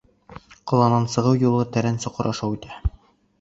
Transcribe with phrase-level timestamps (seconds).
[0.71, 2.81] Ҡаланан сығыу юлы тәрән соҡор аша үтә.